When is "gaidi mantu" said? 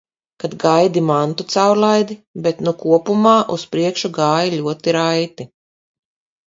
0.61-1.45